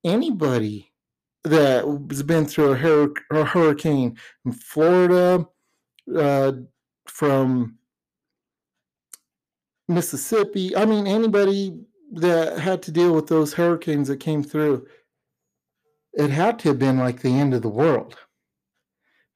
Anybody 0.03 0.91
that 1.43 1.83
has 2.11 2.21
been 2.21 2.45
through 2.45 2.73
a, 2.73 2.75
hur- 2.75 3.13
a 3.31 3.43
hurricane 3.43 4.19
in 4.45 4.51
Florida, 4.51 5.47
uh, 6.15 6.51
from 7.07 7.79
Mississippi, 9.87 10.75
I 10.75 10.85
mean, 10.85 11.07
anybody 11.07 11.73
that 12.13 12.59
had 12.59 12.81
to 12.83 12.91
deal 12.91 13.13
with 13.13 13.27
those 13.27 13.53
hurricanes 13.53 14.07
that 14.07 14.19
came 14.19 14.43
through, 14.43 14.87
it 16.13 16.29
had 16.29 16.59
to 16.59 16.69
have 16.69 16.79
been 16.79 16.97
like 16.97 17.21
the 17.21 17.37
end 17.37 17.53
of 17.53 17.61
the 17.61 17.69
world. 17.69 18.17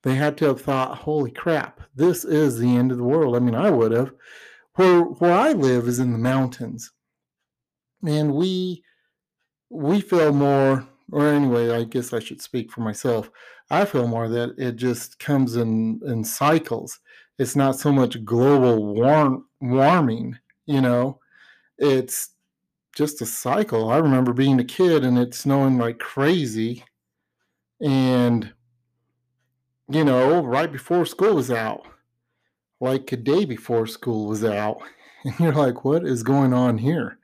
They 0.03 0.15
had 0.15 0.37
to 0.37 0.45
have 0.45 0.61
thought, 0.61 0.97
holy 0.97 1.31
crap, 1.31 1.81
this 1.95 2.25
is 2.25 2.57
the 2.57 2.75
end 2.75 2.91
of 2.91 2.97
the 2.97 3.03
world. 3.03 3.35
I 3.35 3.39
mean, 3.39 3.55
I 3.55 3.69
would 3.69 3.91
have. 3.91 4.11
Where 4.75 5.01
where 5.01 5.33
I 5.33 5.51
live 5.51 5.87
is 5.87 5.99
in 5.99 6.11
the 6.11 6.17
mountains. 6.17 6.91
And 8.05 8.33
we 8.33 8.83
we 9.69 10.01
feel 10.01 10.33
more 10.33 10.87
or 11.11 11.27
anyway, 11.27 11.69
I 11.71 11.83
guess 11.83 12.13
I 12.13 12.19
should 12.19 12.41
speak 12.41 12.71
for 12.71 12.81
myself. 12.81 13.29
I 13.69 13.85
feel 13.85 14.07
more 14.07 14.27
that 14.29 14.55
it 14.57 14.77
just 14.77 15.19
comes 15.19 15.55
in 15.55 16.01
in 16.05 16.23
cycles. 16.23 16.99
It's 17.37 17.55
not 17.55 17.77
so 17.79 17.91
much 17.91 18.23
global 18.23 18.93
warm 18.95 19.45
warming, 19.59 20.37
you 20.65 20.81
know. 20.81 21.19
It's 21.77 22.29
just 22.95 23.21
a 23.21 23.25
cycle. 23.25 23.89
I 23.89 23.97
remember 23.97 24.33
being 24.33 24.59
a 24.59 24.65
kid 24.65 25.03
and 25.03 25.17
it 25.17 25.33
snowing 25.33 25.77
like 25.77 25.99
crazy. 25.99 26.83
And, 27.79 28.53
you 29.89 30.03
know, 30.03 30.43
right 30.43 30.71
before 30.71 31.05
school 31.05 31.35
was 31.35 31.51
out, 31.51 31.85
like 32.79 33.11
a 33.11 33.17
day 33.17 33.45
before 33.45 33.87
school 33.87 34.27
was 34.27 34.43
out. 34.43 34.81
And 35.23 35.39
you're 35.39 35.53
like, 35.53 35.85
what 35.85 36.03
is 36.03 36.23
going 36.23 36.51
on 36.51 36.79
here? 36.79 37.19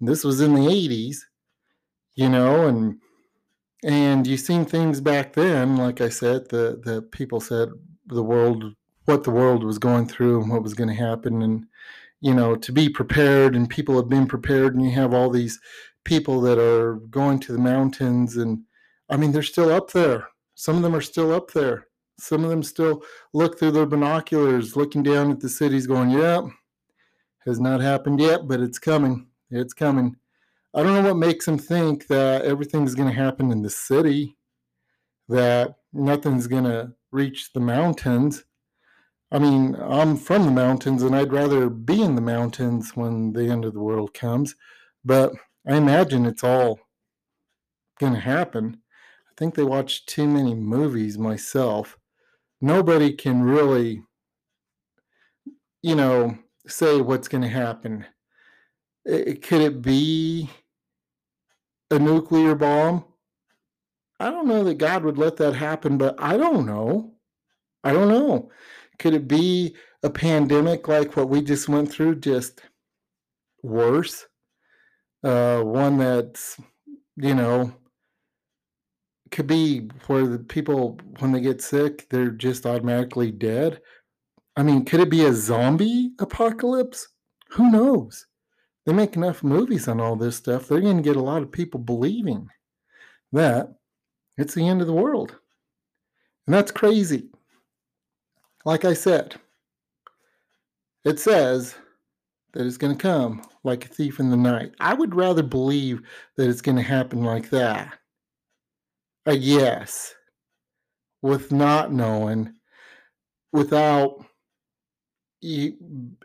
And 0.00 0.08
this 0.08 0.24
was 0.24 0.40
in 0.40 0.52
the 0.52 0.62
80s, 0.62 1.18
you 2.16 2.28
know, 2.28 2.66
and 2.66 2.98
and 3.84 4.26
you 4.26 4.36
seen 4.36 4.64
things 4.64 5.00
back 5.00 5.34
then, 5.34 5.76
like 5.76 6.00
I 6.00 6.08
said, 6.08 6.48
the 6.48 6.80
the 6.82 7.02
people 7.02 7.40
said 7.40 7.68
the 8.06 8.24
world 8.24 8.74
what 9.04 9.22
the 9.22 9.30
world 9.30 9.62
was 9.62 9.78
going 9.78 10.08
through 10.08 10.42
and 10.42 10.50
what 10.50 10.62
was 10.62 10.74
going 10.74 10.88
to 10.88 10.94
happen 10.94 11.42
and 11.42 11.66
you 12.20 12.34
know, 12.34 12.54
to 12.56 12.72
be 12.72 12.88
prepared, 12.88 13.56
and 13.56 13.68
people 13.68 13.96
have 13.96 14.08
been 14.08 14.26
prepared, 14.26 14.74
and 14.74 14.84
you 14.84 14.90
have 14.92 15.14
all 15.14 15.30
these 15.30 15.58
people 16.04 16.40
that 16.42 16.58
are 16.58 16.96
going 17.10 17.38
to 17.40 17.52
the 17.52 17.58
mountains, 17.58 18.36
and 18.36 18.60
I 19.08 19.16
mean, 19.16 19.32
they're 19.32 19.42
still 19.42 19.70
up 19.70 19.90
there. 19.90 20.28
Some 20.54 20.76
of 20.76 20.82
them 20.82 20.94
are 20.94 21.00
still 21.00 21.32
up 21.32 21.50
there. 21.52 21.86
Some 22.18 22.44
of 22.44 22.50
them 22.50 22.62
still 22.62 23.02
look 23.32 23.58
through 23.58 23.72
their 23.72 23.86
binoculars, 23.86 24.76
looking 24.76 25.02
down 25.02 25.30
at 25.30 25.40
the 25.40 25.48
cities, 25.48 25.86
going, 25.86 26.10
"Yeah, 26.10 26.42
has 27.46 27.58
not 27.58 27.80
happened 27.80 28.20
yet, 28.20 28.46
but 28.46 28.60
it's 28.60 28.78
coming. 28.78 29.28
It's 29.50 29.72
coming." 29.74 30.16
I 30.74 30.82
don't 30.82 30.94
know 30.94 31.08
what 31.08 31.16
makes 31.16 31.46
them 31.46 31.58
think 31.58 32.06
that 32.06 32.44
everything's 32.44 32.94
going 32.94 33.08
to 33.08 33.14
happen 33.14 33.50
in 33.50 33.62
the 33.62 33.70
city, 33.70 34.36
that 35.28 35.76
nothing's 35.92 36.46
going 36.46 36.64
to 36.64 36.92
reach 37.10 37.52
the 37.52 37.60
mountains. 37.60 38.44
I 39.32 39.38
mean, 39.38 39.76
I'm 39.80 40.16
from 40.16 40.44
the 40.44 40.50
mountains 40.50 41.02
and 41.02 41.14
I'd 41.14 41.32
rather 41.32 41.70
be 41.70 42.02
in 42.02 42.16
the 42.16 42.20
mountains 42.20 42.96
when 42.96 43.32
the 43.32 43.48
end 43.48 43.64
of 43.64 43.74
the 43.74 43.80
world 43.80 44.12
comes, 44.12 44.56
but 45.04 45.32
I 45.66 45.76
imagine 45.76 46.26
it's 46.26 46.42
all 46.42 46.80
going 48.00 48.14
to 48.14 48.20
happen. 48.20 48.80
I 49.28 49.32
think 49.36 49.54
they 49.54 49.62
watch 49.62 50.06
too 50.06 50.26
many 50.26 50.54
movies 50.54 51.16
myself. 51.16 51.96
Nobody 52.60 53.12
can 53.12 53.42
really, 53.42 54.02
you 55.82 55.94
know, 55.94 56.36
say 56.66 57.00
what's 57.00 57.28
going 57.28 57.42
to 57.42 57.48
happen. 57.48 58.06
It, 59.04 59.42
could 59.42 59.60
it 59.60 59.80
be 59.80 60.50
a 61.90 61.98
nuclear 61.98 62.54
bomb? 62.54 63.04
I 64.18 64.30
don't 64.30 64.48
know 64.48 64.64
that 64.64 64.78
God 64.78 65.04
would 65.04 65.18
let 65.18 65.36
that 65.36 65.54
happen, 65.54 65.96
but 65.98 66.16
I 66.18 66.36
don't 66.36 66.66
know. 66.66 67.14
I 67.82 67.92
don't 67.92 68.08
know. 68.08 68.50
Could 69.00 69.14
it 69.14 69.26
be 69.26 69.74
a 70.02 70.10
pandemic 70.10 70.86
like 70.86 71.16
what 71.16 71.30
we 71.30 71.42
just 71.42 71.68
went 71.68 71.90
through, 71.90 72.16
just 72.16 72.60
worse? 73.62 74.26
Uh, 75.24 75.62
one 75.62 75.98
that's, 75.98 76.60
you 77.16 77.34
know, 77.34 77.72
could 79.30 79.46
be 79.46 79.88
where 80.06 80.26
the 80.26 80.38
people, 80.38 80.98
when 81.18 81.32
they 81.32 81.40
get 81.40 81.62
sick, 81.62 82.08
they're 82.10 82.30
just 82.30 82.66
automatically 82.66 83.30
dead. 83.30 83.80
I 84.56 84.62
mean, 84.62 84.84
could 84.84 85.00
it 85.00 85.10
be 85.10 85.24
a 85.24 85.32
zombie 85.32 86.12
apocalypse? 86.18 87.08
Who 87.50 87.70
knows? 87.70 88.26
They 88.84 88.92
make 88.92 89.16
enough 89.16 89.42
movies 89.42 89.88
on 89.88 90.00
all 90.00 90.16
this 90.16 90.36
stuff. 90.36 90.68
They're 90.68 90.80
going 90.80 90.98
to 90.98 91.02
get 91.02 91.16
a 91.16 91.22
lot 91.22 91.42
of 91.42 91.52
people 91.52 91.80
believing 91.80 92.48
that 93.32 93.74
it's 94.36 94.54
the 94.54 94.68
end 94.68 94.82
of 94.82 94.86
the 94.86 94.92
world. 94.92 95.36
And 96.46 96.54
that's 96.54 96.72
crazy. 96.72 97.30
Like 98.64 98.84
I 98.84 98.94
said, 98.94 99.36
it 101.04 101.18
says 101.18 101.74
that 102.52 102.66
it's 102.66 102.76
going 102.76 102.96
to 102.96 103.02
come 103.02 103.42
like 103.64 103.84
a 103.84 103.88
thief 103.88 104.20
in 104.20 104.30
the 104.30 104.36
night. 104.36 104.72
I 104.80 104.94
would 104.94 105.14
rather 105.14 105.42
believe 105.42 106.02
that 106.36 106.48
it's 106.48 106.60
going 106.60 106.76
to 106.76 106.82
happen 106.82 107.24
like 107.24 107.50
that. 107.50 107.98
A 109.26 109.34
yes, 109.34 110.14
with 111.22 111.52
not 111.52 111.92
knowing, 111.92 112.54
without 113.52 114.24
you, 115.40 115.76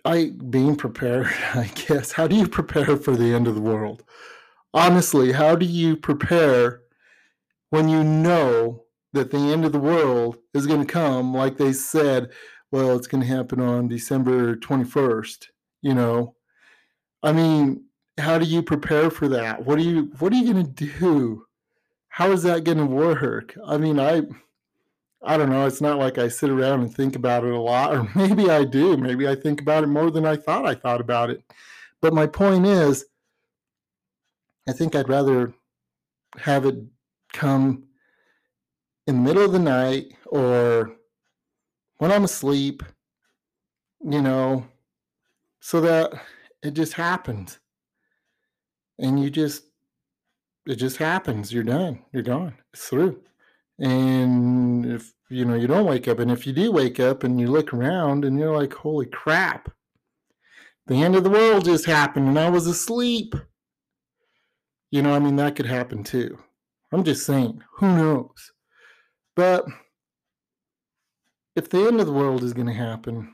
I 0.03 0.31
being 0.49 0.75
prepared. 0.75 1.27
I 1.53 1.71
guess. 1.75 2.11
How 2.11 2.27
do 2.27 2.35
you 2.35 2.47
prepare 2.47 2.97
for 2.97 3.15
the 3.15 3.33
end 3.33 3.47
of 3.47 3.55
the 3.55 3.61
world? 3.61 4.03
Honestly, 4.73 5.31
how 5.31 5.55
do 5.55 5.65
you 5.65 5.95
prepare 5.95 6.81
when 7.69 7.87
you 7.87 8.03
know 8.03 8.84
that 9.15 9.31
the 9.31 9.37
end 9.37 9.65
of 9.65 9.71
the 9.71 9.79
world 9.79 10.37
is 10.53 10.67
going 10.67 10.85
to 10.85 10.93
come 10.93 11.33
like 11.33 11.57
they 11.57 11.73
said 11.73 12.29
well 12.71 12.95
it's 12.95 13.07
going 13.07 13.21
to 13.21 13.27
happen 13.27 13.59
on 13.59 13.87
december 13.87 14.55
21st 14.55 15.47
you 15.85 15.93
know? 15.93 16.35
I 17.21 17.31
mean 17.31 17.85
how 18.17 18.39
do 18.39 18.45
you 18.45 18.63
prepare 18.63 19.09
for 19.09 19.27
that? 19.27 19.65
What 19.65 19.77
are 19.77 19.83
you 19.83 20.11
what 20.19 20.33
are 20.33 20.35
you 20.35 20.51
going 20.51 20.73
to 20.73 20.85
do? 20.85 21.45
How 22.07 22.31
is 22.31 22.43
that 22.43 22.63
going 22.63 22.79
to 22.79 22.85
work? 22.85 23.55
I 23.65 23.77
mean 23.77 23.99
i 23.99 24.23
i 25.23 25.37
don't 25.37 25.49
know 25.49 25.65
it's 25.65 25.81
not 25.81 25.97
like 25.97 26.19
i 26.19 26.27
sit 26.27 26.51
around 26.51 26.81
and 26.81 26.93
think 26.93 27.15
about 27.15 27.43
it 27.43 27.51
a 27.51 27.59
lot 27.59 27.95
or 27.95 28.07
maybe 28.15 28.49
i 28.49 28.63
do 28.63 28.95
maybe 28.95 29.27
i 29.27 29.33
think 29.33 29.59
about 29.59 29.83
it 29.83 29.87
more 29.87 30.11
than 30.11 30.23
i 30.23 30.35
thought 30.35 30.65
i 30.65 30.75
thought 30.75 31.01
about 31.01 31.29
it. 31.29 31.43
But 32.01 32.13
my 32.13 32.27
point 32.27 32.65
is 32.65 33.05
i 34.67 34.71
think 34.71 34.95
i'd 34.95 35.09
rather 35.09 35.53
have 36.37 36.65
it 36.65 36.75
come 37.33 37.83
in 39.07 39.15
the 39.15 39.21
middle 39.21 39.43
of 39.43 39.51
the 39.51 39.59
night 39.59 40.13
or 40.25 40.91
when 41.97 42.11
I'm 42.11 42.23
asleep, 42.23 42.83
you 44.03 44.21
know, 44.21 44.65
so 45.59 45.81
that 45.81 46.13
it 46.63 46.71
just 46.71 46.93
happens. 46.93 47.59
And 48.99 49.21
you 49.21 49.29
just, 49.29 49.63
it 50.65 50.75
just 50.75 50.97
happens. 50.97 51.53
You're 51.53 51.63
done. 51.63 51.99
You're 52.11 52.23
gone. 52.23 52.55
It's 52.73 52.87
through. 52.87 53.21
And 53.79 54.85
if, 54.85 55.13
you 55.29 55.45
know, 55.45 55.55
you 55.55 55.67
don't 55.67 55.85
wake 55.85 56.07
up, 56.07 56.19
and 56.19 56.31
if 56.31 56.47
you 56.47 56.53
do 56.53 56.71
wake 56.71 56.99
up 56.99 57.23
and 57.23 57.39
you 57.39 57.47
look 57.47 57.73
around 57.73 58.23
and 58.23 58.39
you're 58.39 58.55
like, 58.55 58.73
holy 58.73 59.05
crap, 59.05 59.71
the 60.87 61.01
end 61.01 61.15
of 61.15 61.23
the 61.23 61.29
world 61.29 61.65
just 61.65 61.85
happened 61.85 62.27
and 62.27 62.39
I 62.39 62.49
was 62.49 62.67
asleep. 62.67 63.35
You 64.91 65.01
know, 65.01 65.13
I 65.13 65.19
mean, 65.19 65.35
that 65.37 65.55
could 65.55 65.65
happen 65.65 66.03
too. 66.03 66.37
I'm 66.91 67.03
just 67.03 67.25
saying, 67.25 67.61
who 67.77 67.87
knows? 67.87 68.51
But 69.35 69.65
if 71.55 71.69
the 71.69 71.87
end 71.87 71.99
of 71.99 72.05
the 72.05 72.13
world 72.13 72.43
is 72.43 72.53
going 72.53 72.67
to 72.67 72.73
happen, 72.73 73.33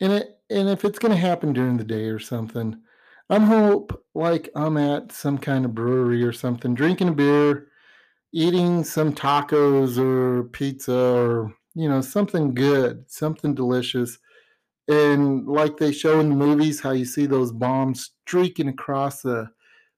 and 0.00 0.12
it 0.12 0.38
and 0.50 0.68
if 0.68 0.84
it's 0.84 0.98
going 0.98 1.12
to 1.12 1.18
happen 1.18 1.52
during 1.52 1.76
the 1.76 1.84
day 1.84 2.06
or 2.06 2.18
something, 2.18 2.80
I'm 3.28 3.42
hope 3.42 4.04
like 4.14 4.48
I'm 4.56 4.76
at 4.76 5.12
some 5.12 5.38
kind 5.38 5.64
of 5.64 5.74
brewery 5.74 6.22
or 6.24 6.32
something, 6.32 6.74
drinking 6.74 7.08
a 7.08 7.12
beer, 7.12 7.68
eating 8.32 8.84
some 8.84 9.14
tacos 9.14 9.98
or 9.98 10.44
pizza 10.44 10.96
or 10.96 11.54
you 11.74 11.88
know 11.88 12.00
something 12.00 12.54
good, 12.54 13.10
something 13.10 13.54
delicious, 13.54 14.18
and 14.88 15.46
like 15.46 15.76
they 15.76 15.92
show 15.92 16.20
in 16.20 16.30
the 16.30 16.36
movies, 16.36 16.80
how 16.80 16.92
you 16.92 17.04
see 17.04 17.26
those 17.26 17.52
bombs 17.52 18.12
streaking 18.26 18.68
across 18.68 19.22
the 19.22 19.48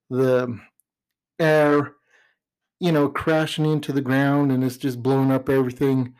the 0.09 0.59
air, 1.39 1.93
you 2.83 2.91
know, 2.91 3.07
crashing 3.07 3.65
into 3.65 3.93
the 3.93 4.01
ground, 4.01 4.51
and 4.51 4.61
it's 4.61 4.75
just 4.75 5.01
blowing 5.01 5.31
up 5.31 5.47
everything. 5.47 6.13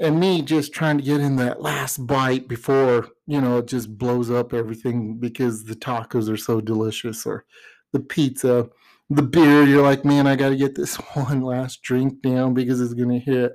And 0.00 0.18
me 0.18 0.40
just 0.40 0.72
trying 0.72 0.96
to 0.96 1.04
get 1.04 1.20
in 1.20 1.36
that 1.36 1.60
last 1.60 2.06
bite 2.06 2.48
before 2.48 3.08
you 3.26 3.38
know 3.38 3.58
it 3.58 3.66
just 3.66 3.98
blows 3.98 4.30
up 4.30 4.54
everything 4.54 5.18
because 5.18 5.64
the 5.64 5.74
tacos 5.74 6.32
are 6.32 6.38
so 6.38 6.62
delicious 6.62 7.26
or 7.26 7.44
the 7.92 8.00
pizza 8.00 8.70
the 9.10 9.22
beer. 9.22 9.62
You're 9.64 9.82
like 9.82 10.04
man 10.06 10.26
i 10.26 10.36
got 10.36 10.50
to 10.50 10.56
get 10.56 10.74
this 10.74 10.96
one 11.14 11.42
last 11.42 11.82
drink 11.82 12.22
down 12.22 12.54
because 12.54 12.80
it's 12.80 12.94
going 12.94 13.10
to 13.10 13.18
hit. 13.18 13.52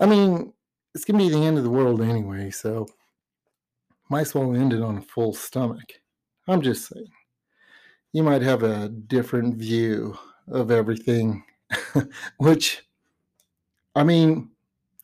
I 0.00 0.06
mean 0.06 0.52
it's 0.94 1.06
going 1.06 1.18
to 1.18 1.24
be 1.24 1.30
the 1.30 1.44
end 1.44 1.56
of 1.56 1.64
the 1.64 1.70
world 1.70 2.02
anyway 2.02 2.50
so 2.50 2.86
might 4.10 4.22
as 4.22 4.34
well 4.34 4.54
end 4.54 4.74
it 4.74 4.82
on 4.82 4.98
a 4.98 5.02
full 5.02 5.32
stomach. 5.32 5.90
I'm 6.46 6.60
just 6.60 6.88
saying. 6.88 7.08
You 8.12 8.22
might 8.22 8.42
have 8.42 8.62
a 8.62 8.90
different 8.90 9.56
view 9.56 10.16
of 10.48 10.70
everything 10.70 11.42
which 12.38 12.86
i 13.96 14.02
mean 14.02 14.50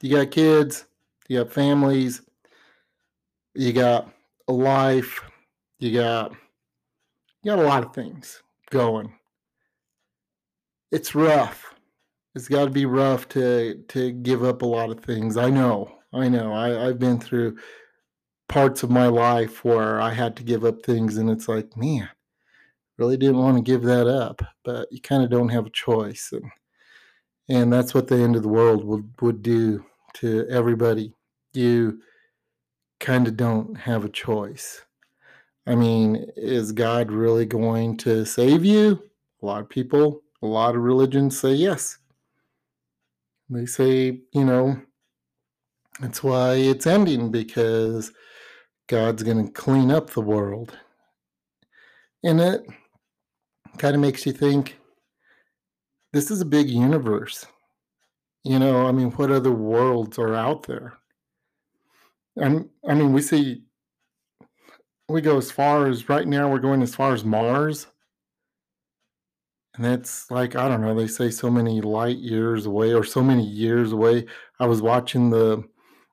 you 0.03 0.17
got 0.17 0.31
kids, 0.31 0.87
you 1.29 1.39
got 1.39 1.53
families, 1.53 2.23
you 3.55 3.73
got 3.73 4.11
a 4.49 4.53
life, 4.53 5.21
you 5.79 5.93
got 5.93 6.33
you 7.43 7.51
got 7.51 7.59
a 7.59 7.69
lot 7.69 7.85
of 7.85 7.95
things 7.95 8.43
going. 8.71 9.13
It's 10.91 11.15
rough. 11.15 11.75
It's 12.35 12.49
got 12.49 12.65
to 12.65 12.71
be 12.71 12.87
rough 12.87 13.29
to 13.31 13.83
to 13.89 14.13
give 14.13 14.45
up 14.45 14.63
a 14.63 14.67
lot 14.67 14.91
of 14.91 15.01
things. 15.01 15.37
I 15.37 15.51
know. 15.51 15.97
I 16.13 16.29
know. 16.29 16.53
I, 16.53 16.89
I've 16.89 16.99
been 16.99 17.21
through 17.21 17.59
parts 18.49 18.83
of 18.83 18.91
my 18.91 19.07
life 19.07 19.65
where 19.65 20.01
I 20.01 20.13
had 20.13 20.37
to 20.37 20.43
give 20.43 20.65
up 20.65 20.83
things, 20.83 21.19
and 21.19 21.31
it's 21.31 21.49
like, 21.49 21.77
man, 21.77 22.09
really 23.01 23.17
didn't 23.17 23.39
want 23.39 23.57
to 23.57 23.63
give 23.63 23.83
that 23.83 24.07
up, 24.07 24.43
but 24.63 24.87
you 24.93 25.01
kind 25.01 25.25
of 25.25 25.31
don't 25.31 25.49
have 25.49 25.67
a 25.67 25.71
choice, 25.71 26.33
and 26.33 26.51
and 27.49 27.73
that's 27.73 27.95
what 27.95 28.07
the 28.07 28.17
end 28.17 28.37
of 28.37 28.43
the 28.43 28.49
world 28.49 28.85
would 28.85 29.11
would 29.23 29.43
do 29.43 29.85
to 30.15 30.47
everybody. 30.51 31.15
You 31.55 32.01
kind 33.01 33.27
of 33.27 33.37
don't 33.39 33.75
have 33.75 34.05
a 34.05 34.11
choice. 34.11 34.83
I 35.67 35.75
mean, 35.75 36.27
is 36.37 36.73
God 36.73 37.11
really 37.11 37.47
going 37.47 37.97
to 37.99 38.27
save 38.27 38.65
you? 38.65 39.03
A 39.43 39.47
lot 39.47 39.63
of 39.63 39.69
people, 39.71 40.23
a 40.43 40.47
lot 40.47 40.77
of 40.77 40.83
religions 40.83 41.41
say 41.41 41.53
yes. 41.53 41.97
They 43.49 43.67
say, 43.67 44.21
you 44.33 44.45
know, 44.45 44.81
that's 46.01 46.23
why 46.23 46.55
it's 46.55 46.87
ending 46.87 47.31
because 47.31 48.13
God's 48.89 49.23
going 49.23 49.47
to 49.47 49.53
clean 49.53 49.91
up 49.91 50.11
the 50.11 50.21
world. 50.21 50.77
And 52.23 52.41
it 52.41 52.67
kind 53.79 53.95
of 53.95 54.01
makes 54.01 54.27
you 54.27 54.33
think 54.33 54.79
this 56.13 56.31
is 56.31 56.41
a 56.41 56.47
big 56.47 56.69
universe. 56.69 57.47
You 58.45 58.59
know, 58.59 58.87
I 58.87 58.93
mean, 58.93 59.11
what 59.13 59.31
other 59.31 59.53
worlds 59.53 60.19
are 60.19 60.35
out 60.35 60.67
there? 60.67 60.95
And 62.37 62.69
I 62.89 62.95
mean, 62.95 63.13
we 63.13 63.23
see 63.23 63.63
we 65.09 65.21
go 65.21 65.37
as 65.37 65.51
far 65.51 65.87
as 65.87 66.09
right 66.09 66.27
now 66.27 66.49
we're 66.49 66.59
going 66.59 66.83
as 66.83 66.95
far 66.95 67.13
as 67.13 67.25
Mars. 67.25 67.87
And 69.75 69.85
that's 69.85 70.31
like, 70.31 70.57
I 70.57 70.69
don't 70.69 70.81
know, 70.81 70.95
they 70.95 71.07
say 71.07 71.31
so 71.31 71.51
many 71.51 71.81
light 71.81 72.19
years 72.19 72.67
away 72.67 72.93
or 72.93 73.05
so 73.05 73.23
many 73.23 73.45
years 73.45 73.93
away. 73.93 74.27
I 74.59 74.67
was 74.67 74.83
watching 74.83 75.31
the 75.31 75.65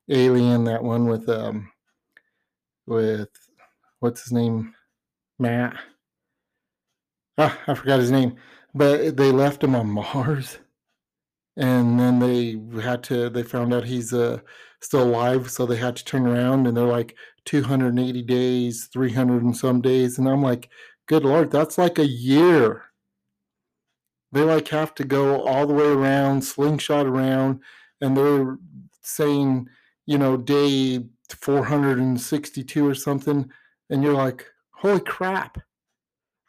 Alien, 0.10 0.64
that 0.66 0.84
one 0.84 1.06
with 1.06 1.28
um 1.28 1.70
with 2.86 3.30
what's 4.00 4.24
his 4.24 4.32
name? 4.32 4.74
Matt. 5.40 5.76
Ah, 7.38 7.58
I 7.68 7.74
forgot 7.76 8.00
his 8.00 8.12
name. 8.12 8.36
But 8.74 9.18
they 9.18 9.32
left 9.32 9.64
him 9.64 9.76
on 9.76 9.90
Mars 9.90 10.60
and 11.56 12.00
then 12.00 12.20
they 12.20 12.60
had 12.82 13.04
to 13.04 13.30
they 13.30 13.44
found 13.44 13.74
out 13.74 13.84
he's 13.86 14.14
uh, 14.14 14.40
still 14.82 15.04
alive 15.04 15.50
so 15.50 15.66
they 15.66 15.76
had 15.76 15.96
to 15.96 16.06
turn 16.06 16.28
around 16.28 16.68
and 16.68 16.78
they're 16.78 16.86
like 16.86 17.16
280 17.46 18.22
days 18.24 18.86
300 18.94 19.44
and 19.44 19.58
some 19.58 19.82
days 19.82 20.18
and 20.18 20.28
i'm 20.30 20.42
like 20.44 20.70
good 21.08 21.24
lord 21.24 21.52
that's 21.52 21.78
like 21.78 21.98
a 22.00 22.06
year 22.08 22.84
they 24.32 24.42
like 24.42 24.68
have 24.68 24.94
to 24.96 25.04
go 25.04 25.42
all 25.44 25.66
the 25.66 25.74
way 25.74 25.86
around 25.88 26.44
slingshot 26.44 27.06
around 27.06 27.60
and 28.02 28.16
they're 28.16 28.58
saying 29.02 29.68
you 30.06 30.18
know 30.18 30.38
day 30.38 31.00
462 31.30 32.88
or 32.88 32.96
something 32.96 33.50
and 33.90 34.04
you're 34.04 34.14
like 34.14 34.46
holy 34.72 35.00
crap 35.00 35.58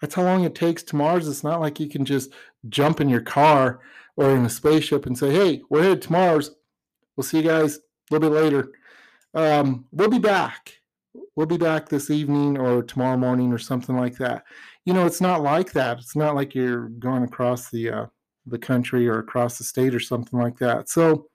that's 0.00 0.14
how 0.14 0.22
long 0.22 0.44
it 0.44 0.54
takes 0.54 0.82
to 0.82 0.96
mars 0.96 1.28
it's 1.28 1.44
not 1.44 1.60
like 1.60 1.80
you 1.80 1.88
can 1.88 2.04
just 2.04 2.32
jump 2.68 3.00
in 3.00 3.08
your 3.08 3.20
car 3.20 3.80
or 4.18 4.34
in 4.34 4.44
a 4.44 4.50
spaceship 4.50 5.06
and 5.06 5.16
say, 5.16 5.30
hey, 5.30 5.62
we're 5.70 5.84
headed 5.84 6.02
to 6.02 6.12
Mars. 6.12 6.50
We'll 7.16 7.24
see 7.24 7.38
you 7.38 7.44
guys 7.44 7.76
a 7.76 7.80
little 8.10 8.28
bit 8.28 8.36
later. 8.36 8.72
Um, 9.32 9.86
we'll 9.92 10.10
be 10.10 10.18
back. 10.18 10.74
We'll 11.36 11.46
be 11.46 11.56
back 11.56 11.88
this 11.88 12.10
evening 12.10 12.58
or 12.58 12.82
tomorrow 12.82 13.16
morning 13.16 13.52
or 13.52 13.58
something 13.58 13.96
like 13.96 14.18
that. 14.18 14.42
You 14.84 14.92
know, 14.92 15.06
it's 15.06 15.20
not 15.20 15.42
like 15.42 15.72
that. 15.74 15.98
It's 15.98 16.16
not 16.16 16.34
like 16.34 16.52
you're 16.52 16.88
going 16.88 17.22
across 17.22 17.70
the 17.70 17.90
uh, 17.90 18.06
the 18.44 18.58
country 18.58 19.06
or 19.06 19.20
across 19.20 19.56
the 19.56 19.64
state 19.64 19.94
or 19.94 20.00
something 20.00 20.38
like 20.38 20.58
that. 20.58 20.88
So 20.88 21.27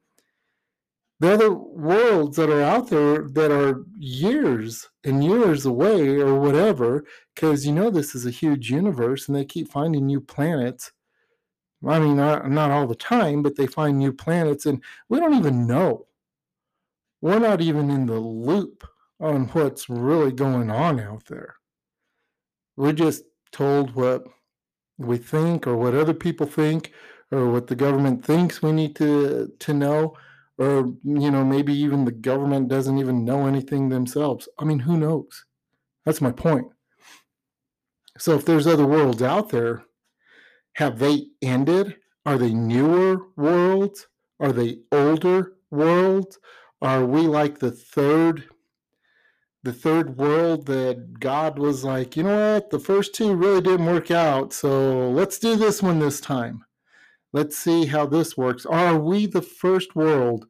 the 1.23 1.33
other 1.33 1.53
worlds 1.53 2.37
that 2.37 2.49
are 2.49 2.61
out 2.61 2.89
there 2.89 3.29
that 3.29 3.51
are 3.51 3.85
years 3.97 4.89
and 5.03 5.23
years 5.23 5.65
away 5.65 6.19
or 6.19 6.39
whatever, 6.39 7.05
because 7.33 7.65
you 7.65 7.71
know 7.71 7.89
this 7.89 8.13
is 8.15 8.25
a 8.25 8.31
huge 8.31 8.69
universe 8.69 9.27
and 9.27 9.35
they 9.35 9.45
keep 9.45 9.69
finding 9.71 10.05
new 10.05 10.21
planets 10.21 10.91
I 11.85 11.99
mean, 11.99 12.15
not, 12.15 12.49
not 12.49 12.71
all 12.71 12.87
the 12.87 12.95
time, 12.95 13.41
but 13.41 13.57
they 13.57 13.67
find 13.67 13.97
new 13.97 14.13
planets, 14.13 14.65
and 14.65 14.81
we 15.09 15.19
don't 15.19 15.33
even 15.33 15.67
know. 15.67 16.07
We're 17.21 17.39
not 17.39 17.61
even 17.61 17.89
in 17.89 18.05
the 18.05 18.19
loop 18.19 18.87
on 19.19 19.47
what's 19.47 19.89
really 19.89 20.31
going 20.31 20.69
on 20.69 20.99
out 20.99 21.25
there. 21.25 21.55
We're 22.77 22.93
just 22.93 23.23
told 23.51 23.95
what 23.95 24.23
we 24.97 25.17
think, 25.17 25.67
or 25.67 25.75
what 25.75 25.95
other 25.95 26.13
people 26.13 26.47
think, 26.47 26.91
or 27.31 27.49
what 27.51 27.67
the 27.67 27.75
government 27.75 28.25
thinks 28.25 28.61
we 28.61 28.71
need 28.71 28.95
to 28.97 29.51
to 29.59 29.73
know, 29.73 30.15
or 30.57 30.93
you 31.03 31.31
know, 31.31 31.43
maybe 31.43 31.73
even 31.73 32.05
the 32.05 32.11
government 32.11 32.67
doesn't 32.67 32.99
even 32.99 33.25
know 33.25 33.47
anything 33.47 33.89
themselves. 33.89 34.47
I 34.59 34.65
mean, 34.65 34.79
who 34.79 34.97
knows? 34.97 35.45
That's 36.05 36.21
my 36.21 36.31
point. 36.31 36.67
So 38.17 38.35
if 38.35 38.45
there's 38.45 38.67
other 38.67 38.85
worlds 38.85 39.21
out 39.21 39.49
there, 39.49 39.85
have 40.73 40.99
they 40.99 41.27
ended? 41.41 41.97
Are 42.25 42.37
they 42.37 42.53
newer 42.53 43.27
worlds? 43.35 44.07
Are 44.39 44.51
they 44.51 44.79
older 44.91 45.53
worlds? 45.71 46.39
Are 46.81 47.05
we 47.05 47.21
like 47.21 47.59
the 47.59 47.71
third 47.71 48.49
the 49.63 49.73
third 49.73 50.17
world 50.17 50.65
that 50.65 51.21
God 51.21 51.57
was 51.57 51.85
like, 51.85 52.17
you 52.17 52.23
know 52.23 52.55
what, 52.55 52.69
the 52.69 52.79
first 52.79 53.15
two 53.15 53.33
really 53.33 53.61
didn't 53.61 53.85
work 53.85 54.11
out, 54.11 54.51
so 54.51 55.09
let's 55.09 55.39
do 55.39 55.55
this 55.55 55.81
one 55.81 55.99
this 55.99 56.19
time. 56.19 56.65
Let's 57.33 57.57
see 57.57 57.87
how 57.87 58.05
this 58.05 58.37
works. 58.37 58.65
Are 58.65 58.97
we 58.97 59.25
the 59.25 59.41
first 59.41 59.95
world, 59.95 60.45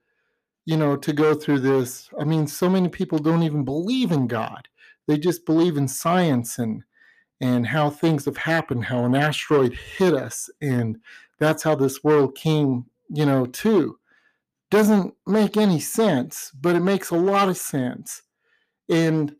you 0.66 0.76
know, 0.76 0.98
to 0.98 1.14
go 1.14 1.34
through 1.34 1.60
this? 1.60 2.10
I 2.20 2.26
mean, 2.26 2.46
so 2.46 2.70
many 2.70 2.90
people 2.90 3.20
don't 3.20 3.44
even 3.44 3.64
believe 3.64 4.12
in 4.12 4.28
God. 4.28 4.68
They 5.08 5.18
just 5.18 5.46
believe 5.46 5.78
in 5.78 5.88
science 5.88 6.60
and 6.60 6.84
and 7.42 7.68
how 7.68 7.90
things 7.90 8.24
have 8.26 8.38
happened, 8.38 8.86
how 8.86 9.04
an 9.04 9.16
asteroid 9.16 9.74
hit 9.74 10.14
us, 10.14 10.50
and 10.62 10.98
that's 11.40 11.64
how 11.64 11.76
this 11.76 12.02
world 12.02 12.36
came, 12.36 12.86
you 13.10 13.26
know, 13.26 13.46
to. 13.46 13.98
Doesn't 14.72 15.14
make 15.28 15.58
any 15.58 15.80
sense, 15.80 16.52
but 16.54 16.76
it 16.76 16.80
makes 16.80 17.10
a 17.10 17.18
lot 17.18 17.50
of 17.50 17.58
sense. 17.58 18.22
And 18.90 19.36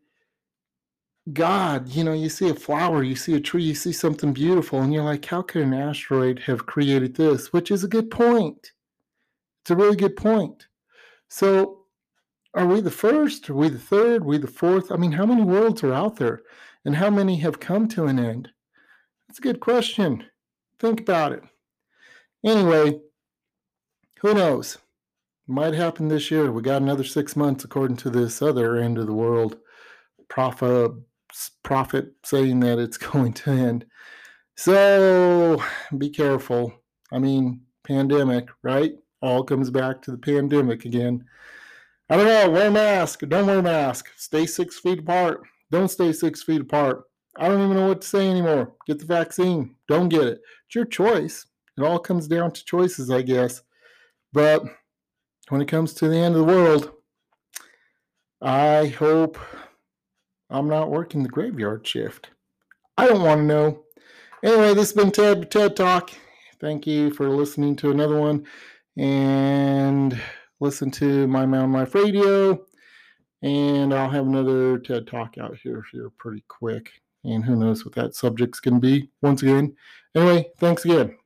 God, 1.32 1.88
you 1.88 2.04
know, 2.04 2.12
you 2.12 2.28
see 2.28 2.50
a 2.50 2.54
flower, 2.54 3.02
you 3.02 3.16
see 3.16 3.34
a 3.34 3.40
tree, 3.40 3.64
you 3.64 3.74
see 3.74 3.92
something 3.92 4.32
beautiful, 4.32 4.82
and 4.82 4.92
you're 4.92 5.04
like, 5.04 5.24
how 5.24 5.42
could 5.42 5.62
an 5.62 5.72
asteroid 5.72 6.40
have 6.40 6.66
created 6.66 7.16
this? 7.16 7.52
Which 7.52 7.70
is 7.70 7.82
a 7.82 7.88
good 7.88 8.10
point. 8.10 8.72
It's 9.62 9.70
a 9.70 9.76
really 9.76 9.96
good 9.96 10.16
point. 10.16 10.66
So, 11.28 11.86
are 12.52 12.66
we 12.66 12.80
the 12.82 12.90
first? 12.90 13.48
Are 13.48 13.54
we 13.54 13.68
the 13.68 13.78
third? 13.78 14.22
Are 14.22 14.26
we 14.26 14.38
the 14.38 14.46
fourth? 14.46 14.92
I 14.92 14.96
mean, 14.96 15.12
how 15.12 15.24
many 15.24 15.42
worlds 15.42 15.82
are 15.82 15.94
out 15.94 16.16
there? 16.16 16.42
and 16.84 16.96
how 16.96 17.10
many 17.10 17.36
have 17.36 17.60
come 17.60 17.88
to 17.88 18.06
an 18.06 18.18
end? 18.18 18.50
That's 19.26 19.38
a 19.38 19.42
good 19.42 19.60
question. 19.60 20.24
Think 20.78 21.00
about 21.00 21.32
it. 21.32 21.42
Anyway, 22.44 23.00
who 24.20 24.34
knows? 24.34 24.78
Might 25.46 25.74
happen 25.74 26.08
this 26.08 26.30
year. 26.30 26.50
We 26.52 26.62
got 26.62 26.82
another 26.82 27.04
six 27.04 27.36
months, 27.36 27.64
according 27.64 27.96
to 27.98 28.10
this 28.10 28.42
other 28.42 28.76
end 28.76 28.98
of 28.98 29.06
the 29.06 29.14
world 29.14 29.58
prophet, 30.28 30.92
prophet 31.62 32.12
saying 32.24 32.60
that 32.60 32.78
it's 32.78 32.98
going 33.12 33.32
to 33.34 33.50
end. 33.50 33.86
So 34.56 35.62
be 35.96 36.10
careful. 36.10 36.72
I 37.12 37.18
mean, 37.18 37.62
pandemic, 37.84 38.48
right? 38.62 38.92
All 39.20 39.42
comes 39.42 39.70
back 39.70 40.02
to 40.02 40.10
the 40.10 40.18
pandemic 40.18 40.84
again. 40.84 41.24
I 42.10 42.16
don't 42.16 42.26
know. 42.26 42.50
Wear 42.50 42.68
a 42.68 42.70
mask. 42.70 43.20
Don't 43.20 43.46
wear 43.46 43.58
a 43.58 43.62
mask. 43.62 44.08
Stay 44.16 44.46
six 44.46 44.78
feet 44.78 45.00
apart. 45.00 45.42
Don't 45.70 45.88
stay 45.88 46.12
six 46.12 46.42
feet 46.42 46.60
apart. 46.60 47.04
I 47.36 47.48
don't 47.48 47.62
even 47.62 47.76
know 47.76 47.88
what 47.88 48.02
to 48.02 48.08
say 48.08 48.28
anymore. 48.28 48.74
Get 48.86 48.98
the 48.98 49.06
vaccine. 49.06 49.74
Don't 49.88 50.08
get 50.08 50.24
it. 50.24 50.40
It's 50.66 50.74
your 50.74 50.84
choice. 50.84 51.46
It 51.76 51.82
all 51.82 51.98
comes 51.98 52.28
down 52.28 52.52
to 52.52 52.64
choices, 52.64 53.10
I 53.10 53.22
guess. 53.22 53.62
But 54.32 54.64
when 55.48 55.60
it 55.60 55.68
comes 55.68 55.94
to 55.94 56.08
the 56.08 56.16
end 56.16 56.36
of 56.36 56.46
the 56.46 56.52
world, 56.52 56.92
I 58.40 58.88
hope 58.88 59.38
I'm 60.54 60.68
not 60.68 60.88
working 60.88 61.24
the 61.24 61.28
graveyard 61.28 61.84
shift. 61.84 62.30
I 62.96 63.08
don't 63.08 63.22
want 63.22 63.40
to 63.40 63.44
know. 63.44 63.82
Anyway, 64.44 64.68
this 64.68 64.90
has 64.90 64.92
been 64.92 65.10
Ted 65.10 65.50
TED 65.50 65.74
Talk. 65.74 66.12
Thank 66.60 66.86
you 66.86 67.12
for 67.12 67.28
listening 67.28 67.74
to 67.76 67.90
another 67.90 68.20
one. 68.20 68.46
And 68.96 70.16
listen 70.60 70.92
to 70.92 71.26
my 71.26 71.44
Mountain 71.44 71.72
Life 71.72 71.96
Radio. 71.96 72.64
And 73.42 73.92
I'll 73.92 74.08
have 74.08 74.28
another 74.28 74.78
TED 74.78 75.08
Talk 75.08 75.38
out 75.38 75.56
here 75.60 75.82
here 75.90 76.10
pretty 76.18 76.44
quick. 76.46 76.88
And 77.24 77.44
who 77.44 77.56
knows 77.56 77.84
what 77.84 77.96
that 77.96 78.14
subject's 78.14 78.60
going 78.60 78.74
to 78.74 78.80
be 78.80 79.10
once 79.22 79.42
again. 79.42 79.74
Anyway, 80.14 80.46
thanks 80.60 80.84
again. 80.84 81.16